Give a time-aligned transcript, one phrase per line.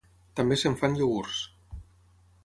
[0.37, 1.43] També se'n fan iogurts.